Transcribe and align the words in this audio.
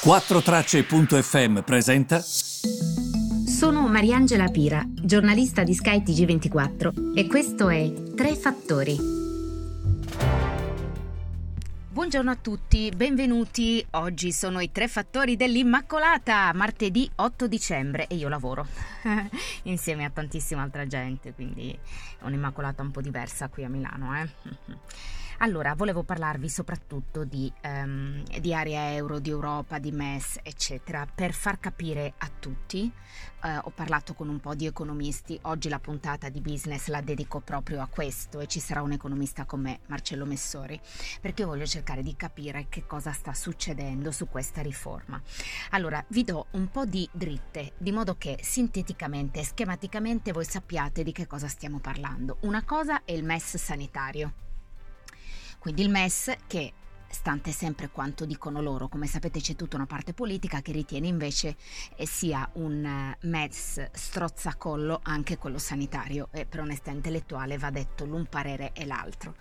4Tracce.fm 0.00 1.62
presenta. 1.62 2.20
Sono 2.20 3.88
Mariangela 3.88 4.46
Pira, 4.46 4.80
giornalista 4.86 5.64
di 5.64 5.74
Sky 5.74 6.02
TG24 6.04 7.16
e 7.16 7.26
questo 7.26 7.68
è 7.68 7.92
Tre 8.14 8.36
Fattori. 8.36 8.96
Buongiorno 11.90 12.30
a 12.30 12.36
tutti, 12.36 12.92
benvenuti. 12.94 13.84
Oggi 13.90 14.30
sono 14.30 14.60
i 14.60 14.70
tre 14.70 14.86
fattori 14.86 15.34
dell'Immacolata, 15.34 16.52
martedì 16.54 17.10
8 17.16 17.48
dicembre 17.48 18.06
e 18.06 18.14
io 18.14 18.28
lavoro 18.28 18.68
insieme 19.64 20.04
a 20.04 20.10
tantissima 20.10 20.62
altra 20.62 20.86
gente, 20.86 21.34
quindi 21.34 21.76
è 21.76 22.24
un'Immacolata 22.24 22.82
un 22.82 22.92
po' 22.92 23.00
diversa 23.00 23.48
qui 23.48 23.64
a 23.64 23.68
Milano. 23.68 24.16
Eh? 24.16 24.28
Allora, 25.40 25.74
volevo 25.76 26.02
parlarvi 26.02 26.48
soprattutto 26.48 27.22
di, 27.22 27.52
um, 27.62 28.24
di, 28.40 28.52
area 28.52 28.92
euro, 28.94 29.20
di 29.20 29.30
Europa, 29.30 29.78
di 29.78 29.92
MES, 29.92 30.40
eccetera, 30.42 31.06
per 31.06 31.32
far 31.32 31.60
capire 31.60 32.14
a 32.18 32.28
tutti. 32.40 32.90
Uh, 33.44 33.60
ho 33.62 33.70
parlato 33.70 34.14
con 34.14 34.28
un 34.28 34.40
po' 34.40 34.56
di 34.56 34.66
economisti, 34.66 35.38
oggi 35.42 35.68
la 35.68 35.78
puntata 35.78 36.28
di 36.28 36.40
business 36.40 36.88
la 36.88 37.02
dedico 37.02 37.38
proprio 37.38 37.80
a 37.80 37.86
questo 37.86 38.40
e 38.40 38.48
ci 38.48 38.58
sarà 38.58 38.82
un 38.82 38.90
economista 38.90 39.44
con 39.44 39.60
me, 39.60 39.78
Marcello 39.86 40.24
Messori, 40.24 40.80
perché 41.20 41.44
voglio 41.44 41.66
cercare 41.66 42.02
di 42.02 42.16
capire 42.16 42.66
che 42.68 42.84
cosa 42.84 43.12
sta 43.12 43.32
succedendo 43.32 44.10
su 44.10 44.28
questa 44.28 44.60
riforma. 44.60 45.22
Allora, 45.70 46.04
vi 46.08 46.24
do 46.24 46.46
un 46.52 46.68
po' 46.68 46.84
di 46.84 47.08
dritte, 47.12 47.74
di 47.78 47.92
modo 47.92 48.16
che 48.18 48.40
sinteticamente 48.42 49.38
e 49.38 49.44
schematicamente 49.44 50.32
voi 50.32 50.44
sappiate 50.44 51.04
di 51.04 51.12
che 51.12 51.28
cosa 51.28 51.46
stiamo 51.46 51.78
parlando. 51.78 52.38
Una 52.40 52.64
cosa 52.64 53.04
è 53.04 53.12
il 53.12 53.22
MES 53.22 53.56
sanitario 53.56 54.46
quindi 55.58 55.82
il 55.82 55.90
MES 55.90 56.34
che 56.46 56.72
stante 57.08 57.52
sempre 57.52 57.88
quanto 57.88 58.24
dicono 58.24 58.60
loro. 58.60 58.88
Come 58.88 59.06
sapete 59.06 59.40
c'è 59.40 59.56
tutta 59.56 59.76
una 59.76 59.86
parte 59.86 60.12
politica 60.12 60.60
che 60.60 60.72
ritiene 60.72 61.06
invece 61.06 61.56
eh, 61.96 62.06
sia 62.06 62.48
un 62.54 62.84
eh, 62.84 63.18
MES 63.26 63.90
strozzacollo 63.92 65.00
anche 65.02 65.38
quello 65.38 65.58
sanitario 65.58 66.28
e 66.32 66.46
per 66.46 66.60
onestà 66.60 66.90
intellettuale 66.90 67.58
va 67.58 67.70
detto 67.70 68.04
l'un 68.04 68.26
parere 68.26 68.72
e 68.72 68.84
l'altro. 68.84 69.34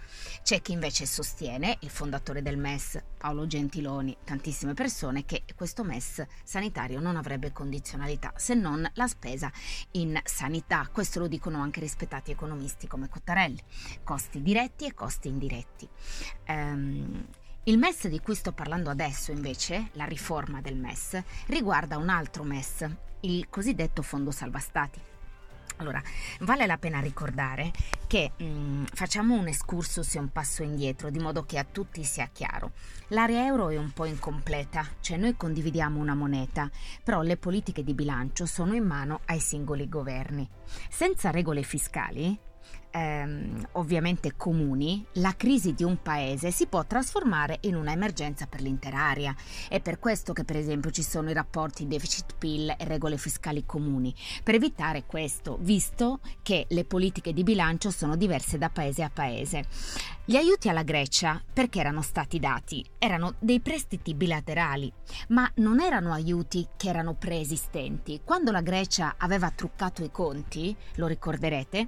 C'è 0.44 0.62
chi 0.62 0.72
invece 0.72 1.06
sostiene, 1.06 1.78
il 1.82 1.90
fondatore 1.90 2.42
del 2.42 2.58
MES 2.58 3.02
Paolo 3.18 3.48
Gentiloni, 3.48 4.16
tantissime 4.24 4.74
persone, 4.74 5.26
che 5.26 5.44
questo 5.56 5.84
MES 5.84 6.26
sanitario 6.44 7.00
non 7.00 7.16
avrebbe 7.16 7.52
condizionalità 7.52 8.34
se 8.36 8.54
non 8.54 8.90
la 8.94 9.08
spesa 9.08 9.52
in 9.92 10.20
sanità. 10.24 10.88
Questo 10.92 11.20
lo 11.20 11.28
dicono 11.28 11.62
anche 11.62 11.80
rispettati 11.80 12.32
economisti 12.32 12.88
come 12.88 13.10
Cottarelli. 13.10 13.62
Costi 14.04 14.42
diretti 14.42 14.86
e 14.86 14.94
costi 14.94 15.28
indiretti. 15.28 15.88
Um, 16.48 17.26
il 17.68 17.78
MES 17.78 18.08
di 18.08 18.22
cui 18.22 18.34
sto 18.34 18.54
parlando 18.54 18.90
adesso, 18.90 19.32
invece, 19.32 19.90
la 19.94 20.06
riforma 20.06 20.62
del 20.62 20.78
MES, 20.78 21.22
riguarda 21.48 21.98
un 21.98 22.08
altro 22.08 22.44
MES, 22.44 22.90
il 23.22 23.50
cosiddetto 23.50 24.02
Fondo 24.02 24.32
Salva 24.32 24.60
Stati. 24.60 25.02
Allora, 25.80 26.02
vale 26.40 26.66
la 26.66 26.78
pena 26.78 27.02
ricordare 27.02 27.72
che 28.08 28.32
mh, 28.38 28.46
mm, 28.46 28.84
facciamo 28.94 29.36
un 29.36 29.48
excursus 29.48 30.16
e 30.16 30.20
un 30.20 30.32
passo 30.32 30.64
indietro, 30.64 31.10
di 31.10 31.20
modo 31.20 31.44
che 31.44 31.58
a 31.58 31.68
tutti 31.70 32.06
sia 32.06 32.30
chiaro. 32.32 32.72
L'area 33.10 33.46
euro 33.46 33.70
è 33.70 33.78
un 33.78 33.92
po' 33.92 34.06
incompleta, 34.06 34.88
cioè 35.02 35.18
noi 35.18 35.36
condividiamo 35.36 36.00
una 36.00 36.16
moneta, 36.16 36.72
però 37.04 37.22
le 37.22 37.36
politiche 37.36 37.84
di 37.84 37.94
bilancio 37.94 38.46
sono 38.46 38.76
in 38.76 38.86
mano 38.86 39.20
ai 39.26 39.42
singoli 39.42 39.90
governi. 39.90 40.48
Senza 40.90 41.32
regole 41.32 41.64
fiscali, 41.64 42.40
ehm, 42.92 43.68
ovviamente 43.74 44.36
comuni, 44.36 45.06
la 45.14 45.36
crisi 45.36 45.74
di 45.74 45.84
un 45.84 46.02
paese 46.02 46.52
si 46.52 46.68
può 46.68 46.86
trasformare 46.86 47.60
in 47.62 47.76
una 47.76 47.92
emergenza 47.92 48.48
per 48.48 48.62
l'intera 48.62 48.98
area. 48.98 49.36
È 49.70 49.80
per 49.80 50.00
questo 50.00 50.34
che 50.34 50.44
per 50.44 50.56
esempio 50.56 50.92
ci 50.92 51.04
sono 51.04 51.30
i 51.30 51.34
rapporti 51.34 51.88
deficit-PIL 51.88 52.76
e 52.78 52.86
regole 52.86 53.18
fiscali 53.18 53.66
comuni, 53.66 54.14
per 54.44 54.56
evitare 54.56 55.06
questo, 55.06 55.58
visto 55.62 56.20
che 56.42 56.66
le 56.70 56.86
politiche 56.86 57.34
di 57.34 57.44
bilancio 57.44 57.92
sono 57.92 58.16
diverse 58.16 58.58
da 58.58 58.70
paese 58.70 59.04
a 59.04 59.12
paese. 59.14 59.66
Gli 60.26 60.36
aiuti 60.36 60.68
alla 60.68 60.84
Grecia, 60.84 61.42
perché 61.54 61.80
erano 61.80 62.02
stati 62.02 62.40
dati? 62.40 62.86
Erano 62.98 63.36
dei 63.40 63.62
prestiti 63.62 64.14
bilaterali, 64.14 64.92
ma 65.30 65.50
non 65.56 65.80
erano 65.80 66.12
aiuti 66.12 66.68
che 66.76 66.90
erano 66.90 67.14
preesistenti. 67.14 68.22
Quando 68.24 68.52
la 68.52 68.62
Grecia 68.62 69.16
aveva 69.18 69.52
truccato 69.52 70.04
i 70.04 70.12
conti, 70.12 70.76
lo 70.96 71.08
ricorderete, 71.08 71.88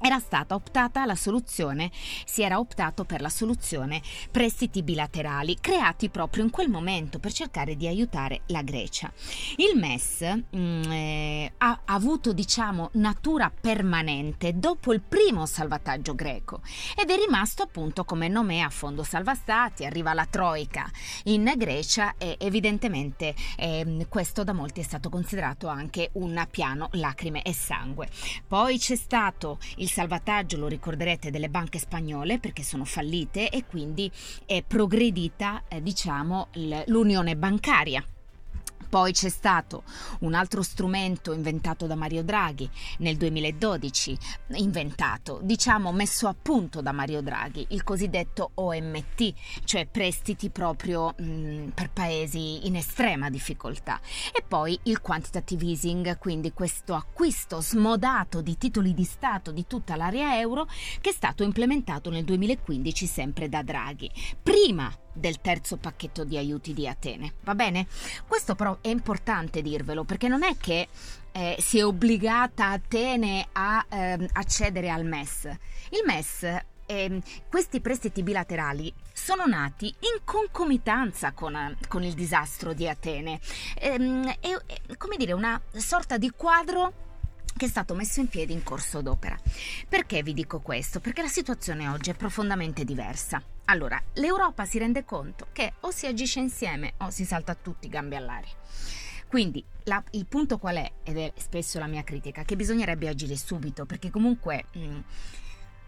era 0.00 0.18
stata 0.18 0.54
optata 0.54 1.04
la 1.04 1.14
soluzione, 1.14 1.90
si 2.24 2.42
era 2.42 2.58
optato 2.58 3.04
per 3.04 3.20
la 3.20 3.28
soluzione 3.28 4.02
prestiti 4.30 4.82
bilaterali 4.82 5.58
creati 5.60 6.10
proprio 6.10 6.44
in 6.44 6.50
quel 6.50 6.68
momento 6.68 7.18
per 7.18 7.32
cercare 7.32 7.76
di 7.76 7.86
aiutare 7.86 8.42
la 8.46 8.62
Grecia. 8.62 9.12
Il 9.56 9.78
MES 9.78 10.20
mh, 10.20 10.58
mm, 10.58 10.82
eh, 10.92 11.52
ha 11.58 11.80
avuto 11.86 12.32
diciamo 12.32 12.90
natura 12.94 13.50
permanente 13.50 14.58
dopo 14.58 14.92
il 14.92 15.00
primo 15.00 15.46
salvataggio 15.46 16.14
greco 16.14 16.60
ed 16.96 17.10
è 17.10 17.16
rimasto 17.16 17.62
appunto 17.62 18.04
come 18.04 18.28
nome 18.28 18.60
a 18.60 18.70
fondo 18.70 19.02
salva 19.02 19.34
stati, 19.34 19.84
arriva 19.84 20.12
la 20.12 20.26
Troica 20.26 20.90
in 21.24 21.52
Grecia 21.56 22.14
e 22.18 22.36
evidentemente 22.38 23.34
eh, 23.56 24.06
questo 24.08 24.44
da 24.44 24.52
molti 24.52 24.80
è 24.80 24.84
stato 24.84 25.08
considerato 25.08 25.68
anche 25.68 26.10
un 26.14 26.46
piano 26.50 26.88
lacrime 26.92 27.42
e 27.42 27.54
sangue. 27.54 28.08
Poi 28.46 28.78
c'è 28.78 28.96
stato 28.96 29.58
il 29.76 29.83
salvataggio, 29.88 30.56
lo 30.56 30.68
ricorderete, 30.68 31.30
delle 31.30 31.48
banche 31.48 31.78
spagnole 31.78 32.38
perché 32.38 32.62
sono 32.62 32.84
fallite 32.84 33.50
e 33.50 33.64
quindi 33.66 34.10
è 34.46 34.62
progredita, 34.62 35.64
eh, 35.68 35.82
diciamo, 35.82 36.48
l'unione 36.86 37.36
bancaria. 37.36 38.04
Poi 38.94 39.10
c'è 39.10 39.28
stato 39.28 39.82
un 40.20 40.34
altro 40.34 40.62
strumento 40.62 41.32
inventato 41.32 41.88
da 41.88 41.96
Mario 41.96 42.22
Draghi 42.22 42.70
nel 42.98 43.16
2012, 43.16 44.16
inventato, 44.52 45.40
diciamo 45.42 45.90
messo 45.90 46.28
a 46.28 46.36
punto 46.40 46.80
da 46.80 46.92
Mario 46.92 47.20
Draghi, 47.20 47.66
il 47.70 47.82
cosiddetto 47.82 48.52
OMT, 48.54 49.32
cioè 49.64 49.88
prestiti 49.88 50.48
proprio 50.48 51.12
mh, 51.18 51.70
per 51.74 51.90
paesi 51.90 52.68
in 52.68 52.76
estrema 52.76 53.30
difficoltà. 53.30 53.98
E 54.32 54.44
poi 54.46 54.78
il 54.84 55.00
quantitative 55.00 55.64
easing, 55.64 56.16
quindi 56.18 56.52
questo 56.52 56.94
acquisto 56.94 57.60
smodato 57.60 58.42
di 58.42 58.56
titoli 58.56 58.94
di 58.94 59.02
Stato 59.02 59.50
di 59.50 59.66
tutta 59.66 59.96
l'area 59.96 60.38
euro 60.38 60.68
che 61.00 61.10
è 61.10 61.12
stato 61.12 61.42
implementato 61.42 62.10
nel 62.10 62.22
2015 62.22 63.06
sempre 63.06 63.48
da 63.48 63.64
Draghi. 63.64 64.08
Prima 64.40 64.88
del 65.14 65.40
terzo 65.40 65.76
pacchetto 65.78 66.24
di 66.24 66.36
aiuti 66.36 66.74
di 66.74 66.86
Atene. 66.86 67.34
Va 67.40 67.54
bene? 67.54 67.86
Questo 68.26 68.54
però 68.54 68.78
è 68.80 68.88
importante 68.88 69.62
dirvelo 69.62 70.04
perché 70.04 70.28
non 70.28 70.42
è 70.42 70.56
che 70.58 70.88
eh, 71.32 71.56
si 71.58 71.78
è 71.78 71.84
obbligata 71.84 72.68
Atene 72.68 73.48
a 73.52 73.86
eh, 73.88 74.28
accedere 74.32 74.90
al 74.90 75.04
MES. 75.04 75.44
Il 75.90 76.02
MES 76.04 76.46
eh, 76.86 77.22
questi 77.48 77.80
prestiti 77.80 78.22
bilaterali 78.22 78.92
sono 79.12 79.46
nati 79.46 79.86
in 79.86 80.20
concomitanza 80.24 81.32
con, 81.32 81.76
con 81.88 82.02
il 82.02 82.14
disastro 82.14 82.72
di 82.72 82.88
Atene. 82.88 83.40
Ehm, 83.78 84.28
è, 84.40 84.50
è 84.66 84.96
come 84.96 85.16
dire 85.16 85.32
una 85.32 85.60
sorta 85.72 86.18
di 86.18 86.30
quadro 86.30 87.03
che 87.56 87.66
è 87.66 87.68
stato 87.68 87.94
messo 87.94 88.20
in 88.20 88.28
piedi 88.28 88.52
in 88.52 88.62
corso 88.62 89.00
d'opera. 89.00 89.38
Perché 89.88 90.22
vi 90.22 90.34
dico 90.34 90.60
questo? 90.60 91.00
Perché 91.00 91.22
la 91.22 91.28
situazione 91.28 91.88
oggi 91.88 92.10
è 92.10 92.14
profondamente 92.14 92.84
diversa. 92.84 93.42
Allora, 93.66 94.00
l'Europa 94.14 94.64
si 94.64 94.78
rende 94.78 95.04
conto 95.04 95.46
che 95.52 95.74
o 95.80 95.90
si 95.90 96.06
agisce 96.06 96.40
insieme 96.40 96.94
o 96.98 97.10
si 97.10 97.24
salta 97.24 97.54
tutti 97.54 97.88
gambe 97.88 98.16
all'aria. 98.16 98.52
Quindi 99.26 99.64
la, 99.84 100.02
il 100.10 100.26
punto 100.26 100.58
qual 100.58 100.76
è, 100.76 100.92
ed 101.02 101.16
è 101.16 101.32
spesso 101.36 101.78
la 101.78 101.86
mia 101.86 102.04
critica, 102.04 102.44
che 102.44 102.56
bisognerebbe 102.56 103.08
agire 103.08 103.36
subito, 103.36 103.84
perché 103.84 104.10
comunque 104.10 104.66
mh, 104.72 104.78
mm, 104.78 104.98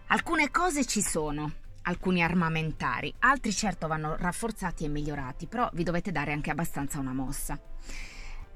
alcune 0.07 0.51
cose 0.51 0.85
ci 0.85 1.01
sono, 1.01 1.53
alcuni 1.83 2.21
armamentari, 2.23 3.13
altri 3.19 3.53
certo 3.53 3.87
vanno 3.87 4.15
rafforzati 4.17 4.83
e 4.83 4.89
migliorati, 4.89 5.47
però 5.47 5.69
vi 5.73 5.83
dovete 5.83 6.11
dare 6.11 6.33
anche 6.33 6.51
abbastanza 6.51 6.99
una 6.99 7.13
mossa. 7.13 7.57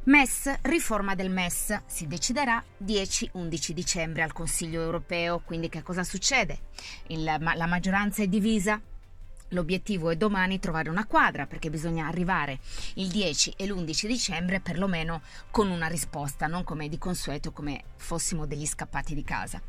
MES, 0.04 0.52
riforma 0.62 1.14
del 1.14 1.30
MES, 1.30 1.84
si 1.86 2.08
deciderà 2.08 2.64
10-11 2.84 3.72
dicembre 3.72 4.24
al 4.24 4.34
Consiglio 4.34 4.82
europeo, 4.82 5.42
quindi 5.46 5.70
che 5.70 5.84
cosa 5.84 6.04
succede? 6.04 6.58
Il, 7.08 7.24
la 7.24 7.68
maggioranza 7.68 8.24
è 8.24 8.28
divisa, 8.28 8.82
L'obiettivo 9.54 10.10
è 10.10 10.16
domani 10.16 10.60
trovare 10.60 10.90
una 10.90 11.06
quadra 11.06 11.46
perché 11.46 11.70
bisogna 11.70 12.08
arrivare 12.08 12.60
il 12.96 13.10
10 13.10 13.56
e 13.58 13.68
l'11 13.68 14.08
dicembre 14.08 14.62
perlomeno 14.62 15.22
con 15.52 15.70
una 15.70 15.88
risposta, 15.88 16.48
non 16.48 16.64
come 16.64 16.88
di 16.88 16.98
consueto 16.98 17.52
come 17.52 17.84
fossimo 17.98 18.46
degli 18.46 18.66
scappati 18.66 19.14
di 19.14 19.26
casa. 19.26 19.62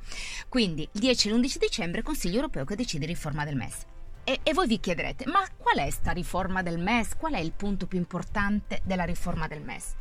Quindi 0.48 0.88
il 0.92 1.00
10 1.00 1.28
e 1.28 1.32
l'11 1.32 1.56
dicembre 1.58 2.02
Consiglio 2.02 2.36
europeo 2.36 2.64
che 2.64 2.76
decide 2.76 3.06
riforma 3.06 3.44
del 3.44 3.56
MES. 3.56 3.91
E, 4.24 4.38
e, 4.44 4.52
voi 4.52 4.68
vi 4.68 4.78
chiederete, 4.78 5.26
ma 5.26 5.44
qual 5.56 5.78
è 5.78 5.90
sta 5.90 6.12
riforma 6.12 6.62
del 6.62 6.78
MES? 6.78 7.16
Qual 7.16 7.32
è 7.32 7.38
il 7.38 7.50
punto 7.50 7.88
più 7.88 7.98
importante 7.98 8.80
della 8.84 9.02
riforma 9.02 9.48
del 9.48 9.62
MES? 9.62 9.94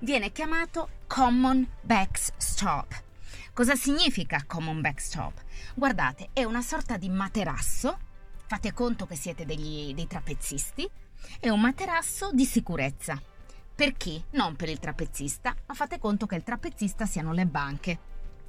Viene 0.00 0.32
chiamato 0.32 0.88
Common 1.06 1.64
Backstop. 1.80 3.02
Cosa 3.52 3.76
significa 3.76 4.42
Common 4.48 4.80
Backstop? 4.80 5.44
Guardate, 5.74 6.30
è 6.32 6.42
una 6.42 6.62
sorta 6.62 6.96
di 6.96 7.08
materasso, 7.08 7.98
fate 8.46 8.72
conto 8.72 9.06
che 9.06 9.14
siete 9.14 9.44
degli, 9.44 9.94
dei 9.94 10.08
trapezzisti, 10.08 10.88
è 11.38 11.48
un 11.48 11.60
materasso 11.60 12.30
di 12.32 12.44
sicurezza. 12.44 13.20
Per 13.76 13.96
chi? 13.96 14.20
Non 14.30 14.56
per 14.56 14.70
il 14.70 14.80
trapezzista, 14.80 15.54
ma 15.66 15.74
fate 15.74 16.00
conto 16.00 16.26
che 16.26 16.34
il 16.34 16.42
trapezzista 16.42 17.06
siano 17.06 17.32
le 17.32 17.46
banche 17.46 17.98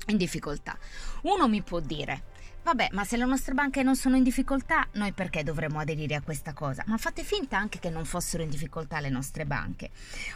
in 0.07 0.17
difficoltà. 0.17 0.75
Uno 1.23 1.47
mi 1.47 1.61
può 1.61 1.79
dire, 1.79 2.23
Vabbè, 2.61 2.89
ma 2.91 3.03
se 3.03 3.17
le 3.17 3.25
nostre 3.25 3.53
banche 3.53 3.81
non 3.81 3.95
sono 3.95 4.15
in 4.15 4.23
difficoltà, 4.23 4.87
noi 4.93 5.11
perché 5.11 5.43
dovremmo 5.43 5.79
aderire 5.79 6.15
a 6.15 6.21
questa 6.21 6.53
cosa? 6.53 6.83
Ma 6.87 6.97
fate 6.97 7.23
finta 7.23 7.57
anche 7.57 7.79
che 7.79 7.89
non 7.89 8.05
fossero 8.05 8.43
in 8.43 8.49
difficoltà 8.49 8.99
le 8.99 9.09
nostre 9.09 9.45
banche. 9.45 9.89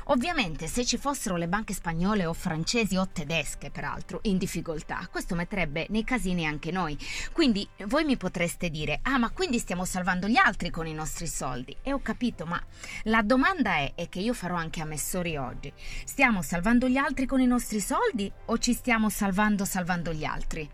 Ovviamente, 0.06 0.68
se 0.68 0.84
ci 0.86 0.98
fossero 0.98 1.36
le 1.36 1.48
banche 1.48 1.74
spagnole 1.74 2.26
o 2.26 2.34
francesi 2.34 2.96
o 2.96 3.08
tedesche, 3.08 3.70
peraltro, 3.70 4.20
in 4.24 4.38
difficoltà, 4.38 5.08
questo 5.12 5.36
metterebbe 5.36 5.86
nei 5.90 6.04
casini 6.04 6.48
anche 6.48 6.72
noi. 6.72 6.98
Quindi 7.34 7.68
voi 7.86 8.04
mi 8.04 8.18
potreste 8.18 8.70
dire, 8.70 9.00
ah, 9.04 9.18
ma 9.18 9.30
quindi 9.30 9.60
stiamo 9.60 9.86
salvando 9.86 10.28
gli 10.28 10.38
altri 10.38 10.72
con 10.72 10.88
i 10.88 10.94
nostri 10.94 11.28
soldi? 11.28 11.76
E 11.84 11.94
ho 11.94 12.02
capito, 12.02 12.46
ma 12.46 12.60
la 13.04 13.22
domanda 13.22 13.76
è, 13.76 13.92
e 13.96 14.10
che 14.10 14.20
io 14.20 14.34
farò 14.34 14.56
anche 14.56 14.82
a 14.82 14.86
Messori 14.86 15.38
oggi, 15.38 15.72
stiamo 16.06 16.42
salvando 16.42 16.88
gli 16.88 16.98
altri 16.98 17.26
con 17.26 17.42
i 17.42 17.48
nostri 17.48 17.80
soldi 17.80 18.32
o 18.46 18.58
ci 18.58 18.74
stiamo 18.74 19.10
salvando 19.10 19.66
salvando 19.66 20.14
gli 20.14 20.24
altri? 20.24 20.68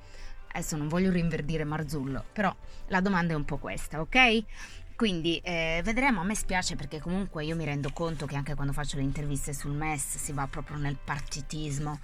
Adesso 0.52 0.78
non 0.78 0.88
voglio 0.88 1.12
rinverdire 1.12 1.64
Marzullo, 1.64 2.24
però 2.34 2.54
la 2.88 3.02
domanda 3.02 3.34
è 3.34 3.36
un 3.36 3.46
po' 3.46 3.58
questa, 3.58 4.02
ok? 4.02 4.44
Quindi 5.00 5.40
eh, 5.46 5.80
vedremo, 5.82 6.20
a 6.20 6.24
me 6.26 6.36
spiace 6.36 6.76
perché 6.76 7.00
comunque 7.00 7.46
io 7.46 7.56
mi 7.56 7.64
rendo 7.64 7.90
conto 7.94 8.26
che 8.26 8.36
anche 8.36 8.54
quando 8.54 8.74
faccio 8.74 8.98
le 8.98 9.04
interviste 9.04 9.54
sul 9.54 9.72
MES 9.72 10.18
si 10.18 10.34
va 10.34 10.46
proprio 10.48 10.76
nel 10.76 10.98
partitismo. 11.02 12.00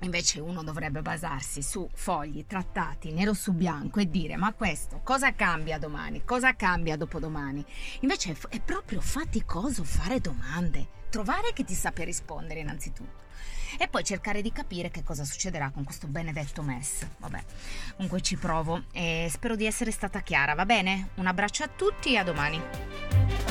Invece 0.00 0.40
uno 0.40 0.62
dovrebbe 0.62 1.02
basarsi 1.02 1.62
su 1.62 1.86
fogli, 1.92 2.46
trattati, 2.46 3.12
nero 3.12 3.34
su 3.34 3.52
bianco 3.52 4.00
e 4.00 4.08
dire 4.08 4.36
ma 4.36 4.54
questo 4.54 5.00
cosa 5.04 5.34
cambia 5.34 5.78
domani, 5.78 6.24
cosa 6.24 6.56
cambia 6.56 6.96
dopodomani. 6.96 7.62
Invece 8.00 8.36
è 8.48 8.60
proprio 8.60 9.02
faticoso 9.02 9.84
fare 9.84 10.18
domande, 10.18 10.88
trovare 11.10 11.52
chi 11.52 11.62
ti 11.62 11.74
sappia 11.74 12.06
rispondere 12.06 12.60
innanzitutto 12.60 13.22
e 13.78 13.88
poi 13.88 14.04
cercare 14.04 14.42
di 14.42 14.52
capire 14.52 14.90
che 14.90 15.02
cosa 15.02 15.24
succederà 15.24 15.70
con 15.70 15.84
questo 15.84 16.06
benedetto 16.06 16.62
MES. 16.62 17.06
Vabbè, 17.18 17.42
comunque 17.96 18.20
ci 18.20 18.36
provo 18.36 18.84
e 18.92 19.28
spero 19.30 19.56
di 19.56 19.66
essere 19.66 19.90
stata 19.90 20.20
chiara, 20.20 20.54
va 20.54 20.66
bene? 20.66 21.10
Un 21.16 21.26
abbraccio 21.26 21.64
a 21.64 21.68
tutti 21.68 22.14
e 22.14 22.18
a 22.18 22.24
domani. 22.24 23.41